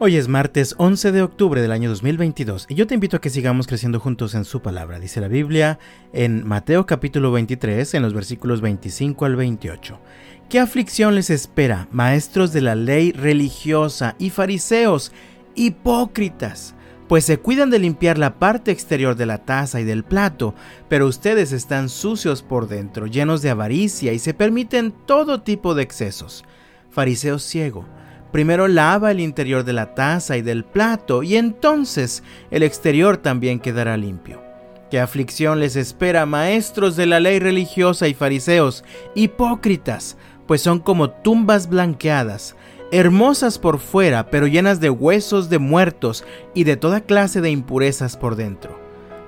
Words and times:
Hoy 0.00 0.16
es 0.16 0.26
martes 0.26 0.74
11 0.78 1.12
de 1.12 1.22
octubre 1.22 1.62
del 1.62 1.70
año 1.70 1.88
2022 1.88 2.66
y 2.68 2.74
yo 2.74 2.88
te 2.88 2.94
invito 2.94 3.16
a 3.16 3.20
que 3.20 3.30
sigamos 3.30 3.68
creciendo 3.68 4.00
juntos 4.00 4.34
en 4.34 4.44
su 4.44 4.60
palabra. 4.60 4.98
Dice 4.98 5.20
la 5.20 5.28
Biblia 5.28 5.78
en 6.12 6.44
Mateo 6.44 6.84
capítulo 6.84 7.30
23 7.30 7.94
en 7.94 8.02
los 8.02 8.12
versículos 8.12 8.60
25 8.60 9.24
al 9.24 9.36
28. 9.36 10.00
¿Qué 10.48 10.58
aflicción 10.58 11.14
les 11.14 11.30
espera, 11.30 11.86
maestros 11.92 12.52
de 12.52 12.60
la 12.60 12.74
ley 12.74 13.12
religiosa 13.12 14.16
y 14.18 14.30
fariseos, 14.30 15.12
hipócritas? 15.54 16.74
Pues 17.06 17.24
se 17.24 17.38
cuidan 17.38 17.70
de 17.70 17.78
limpiar 17.78 18.18
la 18.18 18.40
parte 18.40 18.72
exterior 18.72 19.14
de 19.14 19.26
la 19.26 19.44
taza 19.44 19.80
y 19.80 19.84
del 19.84 20.02
plato, 20.02 20.56
pero 20.88 21.06
ustedes 21.06 21.52
están 21.52 21.88
sucios 21.88 22.42
por 22.42 22.66
dentro, 22.66 23.06
llenos 23.06 23.42
de 23.42 23.50
avaricia 23.50 24.12
y 24.12 24.18
se 24.18 24.34
permiten 24.34 24.92
todo 25.06 25.42
tipo 25.42 25.76
de 25.76 25.84
excesos. 25.84 26.44
Fariseo 26.90 27.38
ciego 27.38 27.86
Primero 28.34 28.66
lava 28.66 29.12
el 29.12 29.20
interior 29.20 29.62
de 29.62 29.72
la 29.72 29.94
taza 29.94 30.36
y 30.36 30.42
del 30.42 30.64
plato 30.64 31.22
y 31.22 31.36
entonces 31.36 32.24
el 32.50 32.64
exterior 32.64 33.16
también 33.16 33.60
quedará 33.60 33.96
limpio. 33.96 34.42
¿Qué 34.90 34.98
aflicción 34.98 35.60
les 35.60 35.76
espera, 35.76 36.26
maestros 36.26 36.96
de 36.96 37.06
la 37.06 37.20
ley 37.20 37.38
religiosa 37.38 38.08
y 38.08 38.14
fariseos, 38.14 38.82
hipócritas, 39.14 40.16
pues 40.48 40.62
son 40.62 40.80
como 40.80 41.10
tumbas 41.10 41.68
blanqueadas, 41.68 42.56
hermosas 42.90 43.60
por 43.60 43.78
fuera, 43.78 44.30
pero 44.30 44.48
llenas 44.48 44.80
de 44.80 44.90
huesos 44.90 45.48
de 45.48 45.60
muertos 45.60 46.24
y 46.54 46.64
de 46.64 46.76
toda 46.76 47.02
clase 47.02 47.40
de 47.40 47.52
impurezas 47.52 48.16
por 48.16 48.34
dentro. 48.34 48.80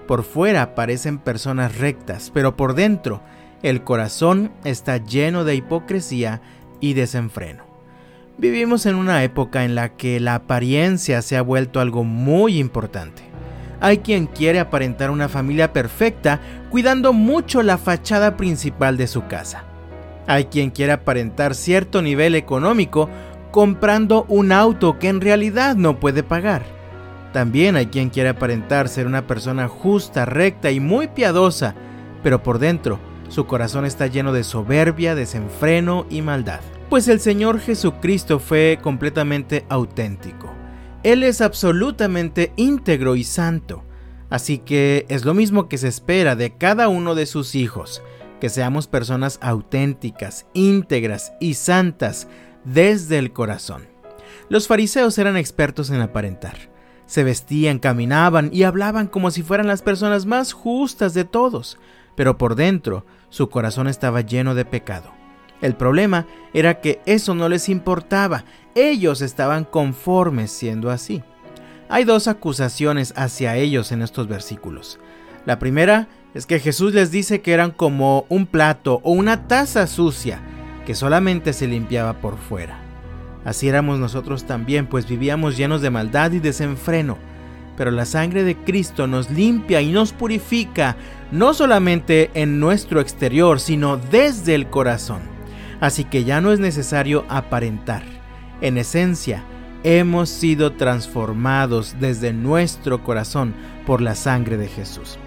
Por 0.08 0.24
fuera 0.24 0.74
parecen 0.74 1.18
personas 1.18 1.78
rectas, 1.78 2.32
pero 2.34 2.56
por 2.56 2.74
dentro 2.74 3.22
el 3.62 3.84
corazón 3.84 4.50
está 4.64 4.96
lleno 4.96 5.44
de 5.44 5.54
hipocresía 5.54 6.42
y 6.80 6.94
desenfreno. 6.94 7.65
Vivimos 8.38 8.84
en 8.84 8.96
una 8.96 9.24
época 9.24 9.64
en 9.64 9.74
la 9.74 9.96
que 9.96 10.20
la 10.20 10.34
apariencia 10.34 11.22
se 11.22 11.38
ha 11.38 11.42
vuelto 11.42 11.80
algo 11.80 12.04
muy 12.04 12.58
importante. 12.58 13.22
Hay 13.80 13.98
quien 13.98 14.26
quiere 14.26 14.60
aparentar 14.60 15.10
una 15.10 15.30
familia 15.30 15.72
perfecta 15.72 16.40
cuidando 16.68 17.14
mucho 17.14 17.62
la 17.62 17.78
fachada 17.78 18.36
principal 18.36 18.98
de 18.98 19.06
su 19.06 19.26
casa. 19.26 19.64
Hay 20.26 20.46
quien 20.46 20.68
quiere 20.68 20.92
aparentar 20.92 21.54
cierto 21.54 22.02
nivel 22.02 22.34
económico 22.34 23.08
comprando 23.52 24.26
un 24.28 24.52
auto 24.52 24.98
que 24.98 25.08
en 25.08 25.22
realidad 25.22 25.74
no 25.74 25.98
puede 25.98 26.22
pagar. 26.22 26.62
También 27.32 27.74
hay 27.74 27.86
quien 27.86 28.10
quiere 28.10 28.28
aparentar 28.28 28.90
ser 28.90 29.06
una 29.06 29.26
persona 29.26 29.66
justa, 29.66 30.26
recta 30.26 30.70
y 30.70 30.80
muy 30.80 31.08
piadosa, 31.08 31.74
pero 32.22 32.42
por 32.42 32.58
dentro 32.58 32.98
su 33.28 33.46
corazón 33.46 33.86
está 33.86 34.08
lleno 34.08 34.32
de 34.34 34.44
soberbia, 34.44 35.14
desenfreno 35.14 36.04
y 36.10 36.20
maldad. 36.20 36.60
Pues 36.88 37.08
el 37.08 37.18
Señor 37.18 37.58
Jesucristo 37.58 38.38
fue 38.38 38.78
completamente 38.80 39.66
auténtico. 39.68 40.54
Él 41.02 41.24
es 41.24 41.40
absolutamente 41.40 42.52
íntegro 42.54 43.16
y 43.16 43.24
santo. 43.24 43.82
Así 44.30 44.58
que 44.58 45.04
es 45.08 45.24
lo 45.24 45.34
mismo 45.34 45.68
que 45.68 45.78
se 45.78 45.88
espera 45.88 46.36
de 46.36 46.56
cada 46.56 46.88
uno 46.88 47.16
de 47.16 47.26
sus 47.26 47.56
hijos, 47.56 48.02
que 48.40 48.48
seamos 48.48 48.86
personas 48.86 49.40
auténticas, 49.42 50.46
íntegras 50.54 51.32
y 51.40 51.54
santas 51.54 52.28
desde 52.64 53.18
el 53.18 53.32
corazón. 53.32 53.88
Los 54.48 54.68
fariseos 54.68 55.18
eran 55.18 55.36
expertos 55.36 55.90
en 55.90 56.00
aparentar. 56.00 56.70
Se 57.06 57.24
vestían, 57.24 57.80
caminaban 57.80 58.50
y 58.52 58.62
hablaban 58.62 59.08
como 59.08 59.32
si 59.32 59.42
fueran 59.42 59.66
las 59.66 59.82
personas 59.82 60.24
más 60.24 60.52
justas 60.52 61.14
de 61.14 61.24
todos, 61.24 61.78
pero 62.16 62.38
por 62.38 62.54
dentro 62.54 63.04
su 63.28 63.48
corazón 63.48 63.88
estaba 63.88 64.20
lleno 64.20 64.54
de 64.54 64.64
pecado. 64.64 65.15
El 65.60 65.74
problema 65.74 66.26
era 66.52 66.80
que 66.80 67.00
eso 67.06 67.34
no 67.34 67.48
les 67.48 67.68
importaba, 67.68 68.44
ellos 68.74 69.22
estaban 69.22 69.64
conformes 69.64 70.50
siendo 70.50 70.90
así. 70.90 71.22
Hay 71.88 72.04
dos 72.04 72.28
acusaciones 72.28 73.14
hacia 73.16 73.56
ellos 73.56 73.92
en 73.92 74.02
estos 74.02 74.28
versículos. 74.28 74.98
La 75.46 75.58
primera 75.58 76.08
es 76.34 76.44
que 76.44 76.58
Jesús 76.58 76.92
les 76.92 77.10
dice 77.10 77.40
que 77.40 77.52
eran 77.52 77.70
como 77.70 78.26
un 78.28 78.46
plato 78.46 79.00
o 79.02 79.12
una 79.12 79.46
taza 79.48 79.86
sucia 79.86 80.40
que 80.84 80.94
solamente 80.94 81.52
se 81.52 81.66
limpiaba 81.66 82.14
por 82.14 82.36
fuera. 82.36 82.78
Así 83.44 83.68
éramos 83.68 83.98
nosotros 83.98 84.44
también, 84.44 84.86
pues 84.86 85.08
vivíamos 85.08 85.56
llenos 85.56 85.80
de 85.80 85.90
maldad 85.90 86.32
y 86.32 86.40
desenfreno. 86.40 87.16
Pero 87.76 87.90
la 87.90 88.04
sangre 88.04 88.42
de 88.42 88.56
Cristo 88.56 89.06
nos 89.06 89.30
limpia 89.30 89.80
y 89.80 89.92
nos 89.92 90.12
purifica, 90.12 90.96
no 91.30 91.54
solamente 91.54 92.30
en 92.34 92.58
nuestro 92.58 93.00
exterior, 93.00 93.60
sino 93.60 93.96
desde 93.96 94.54
el 94.54 94.68
corazón 94.68 95.35
así 95.80 96.04
que 96.04 96.24
ya 96.24 96.40
no 96.40 96.52
es 96.52 96.60
necesario 96.60 97.24
aparentar. 97.28 98.02
En 98.60 98.78
esencia, 98.78 99.44
hemos 99.84 100.28
sido 100.28 100.72
transformados 100.72 101.96
desde 102.00 102.32
nuestro 102.32 103.04
corazón 103.04 103.54
por 103.86 104.00
la 104.00 104.14
sangre 104.14 104.56
de 104.56 104.68
Jesús. 104.68 105.18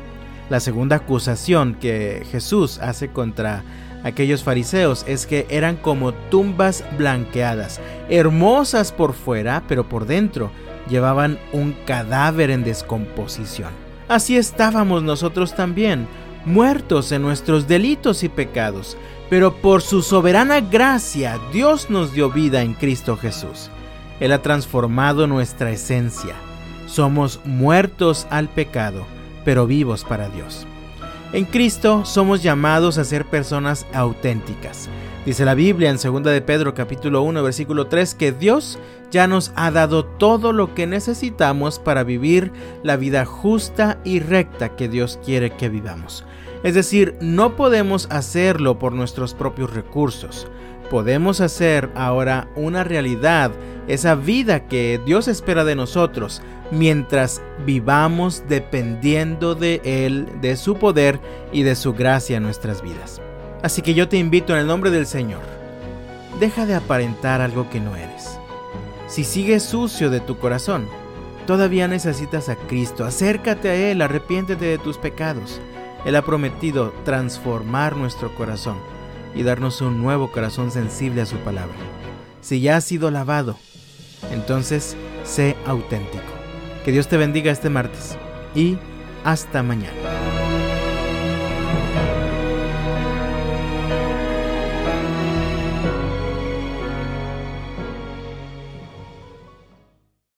La 0.49 0.59
segunda 0.59 0.97
acusación 0.97 1.75
que 1.75 2.25
Jesús 2.31 2.79
hace 2.79 3.09
contra 3.09 3.63
aquellos 4.03 4.43
fariseos 4.43 5.05
es 5.07 5.25
que 5.27 5.45
eran 5.49 5.75
como 5.75 6.13
tumbas 6.13 6.83
blanqueadas, 6.97 7.79
hermosas 8.09 8.91
por 8.91 9.13
fuera, 9.13 9.63
pero 9.67 9.87
por 9.87 10.07
dentro 10.07 10.51
llevaban 10.89 11.37
un 11.53 11.73
cadáver 11.85 12.49
en 12.49 12.63
descomposición. 12.63 13.69
Así 14.07 14.37
estábamos 14.37 15.03
nosotros 15.03 15.55
también, 15.55 16.07
muertos 16.45 17.11
en 17.11 17.21
nuestros 17.21 17.67
delitos 17.67 18.23
y 18.23 18.29
pecados, 18.29 18.97
pero 19.29 19.53
por 19.55 19.81
su 19.81 20.01
soberana 20.01 20.59
gracia 20.59 21.39
Dios 21.53 21.89
nos 21.89 22.13
dio 22.13 22.29
vida 22.29 22.61
en 22.61 22.73
Cristo 22.73 23.17
Jesús. 23.17 23.69
Él 24.19 24.31
ha 24.31 24.41
transformado 24.41 25.27
nuestra 25.27 25.71
esencia. 25.71 26.35
Somos 26.87 27.39
muertos 27.45 28.27
al 28.29 28.49
pecado, 28.49 29.05
pero 29.45 29.67
vivos 29.67 30.03
para 30.03 30.29
Dios. 30.29 30.65
En 31.31 31.45
Cristo 31.45 32.05
somos 32.05 32.41
llamados 32.41 32.97
a 32.97 33.03
ser 33.03 33.23
personas 33.23 33.85
auténticas. 33.93 34.89
Dice 35.27 35.45
la 35.45 35.53
Biblia 35.53 35.91
en 35.91 35.97
2 35.97 36.23
de 36.23 36.41
Pedro 36.41 36.73
capítulo 36.73 37.21
1 37.21 37.43
versículo 37.43 37.85
3 37.85 38.15
que 38.15 38.31
Dios 38.31 38.79
ya 39.11 39.27
nos 39.27 39.51
ha 39.55 39.69
dado 39.69 40.05
todo 40.05 40.53
lo 40.53 40.73
que 40.73 40.87
necesitamos 40.87 41.77
para 41.77 42.03
vivir 42.03 42.51
la 42.81 42.95
vida 42.95 43.25
justa 43.25 43.99
y 44.03 44.21
recta 44.21 44.75
que 44.75 44.89
Dios 44.89 45.19
quiere 45.23 45.51
que 45.51 45.69
vivamos. 45.69 46.25
Es 46.63 46.73
decir, 46.73 47.15
no 47.21 47.55
podemos 47.55 48.07
hacerlo 48.09 48.79
por 48.79 48.93
nuestros 48.93 49.35
propios 49.35 49.71
recursos. 49.71 50.47
Podemos 50.89 51.39
hacer 51.39 51.89
ahora 51.95 52.47
una 52.55 52.83
realidad 52.83 53.51
esa 53.87 54.15
vida 54.15 54.67
que 54.67 54.99
Dios 55.05 55.27
espera 55.27 55.63
de 55.63 55.75
nosotros 55.75 56.41
mientras 56.71 57.41
vivamos 57.65 58.43
dependiendo 58.47 59.55
de 59.55 59.81
Él, 59.83 60.27
de 60.41 60.55
su 60.55 60.77
poder 60.77 61.19
y 61.51 61.63
de 61.63 61.75
su 61.75 61.93
gracia 61.93 62.37
en 62.37 62.43
nuestras 62.43 62.81
vidas. 62.81 63.21
Así 63.61 63.81
que 63.81 63.93
yo 63.93 64.07
te 64.07 64.17
invito 64.17 64.53
en 64.53 64.59
el 64.59 64.67
nombre 64.67 64.89
del 64.89 65.05
Señor, 65.05 65.41
deja 66.39 66.65
de 66.65 66.75
aparentar 66.75 67.41
algo 67.41 67.69
que 67.69 67.79
no 67.79 67.95
eres. 67.95 68.39
Si 69.07 69.23
sigues 69.23 69.63
sucio 69.63 70.09
de 70.09 70.19
tu 70.19 70.37
corazón, 70.37 70.87
todavía 71.45 71.87
necesitas 71.87 72.49
a 72.49 72.55
Cristo, 72.55 73.05
acércate 73.05 73.69
a 73.69 73.75
Él, 73.75 74.01
arrepiéntete 74.01 74.65
de 74.65 74.77
tus 74.77 74.97
pecados. 74.97 75.59
Él 76.05 76.15
ha 76.15 76.21
prometido 76.23 76.93
transformar 77.03 77.95
nuestro 77.95 78.33
corazón 78.35 78.77
y 79.35 79.43
darnos 79.43 79.81
un 79.81 80.01
nuevo 80.01 80.31
corazón 80.31 80.71
sensible 80.71 81.21
a 81.21 81.25
su 81.25 81.37
palabra. 81.37 81.75
Si 82.41 82.61
ya 82.61 82.77
has 82.77 82.85
sido 82.85 83.11
lavado, 83.11 83.57
entonces 84.31 84.95
sé 85.23 85.55
auténtico. 85.65 86.23
Que 86.83 86.91
Dios 86.91 87.07
te 87.07 87.17
bendiga 87.17 87.51
este 87.51 87.69
martes 87.69 88.17
y 88.55 88.77
hasta 89.23 89.63
mañana. 89.63 90.38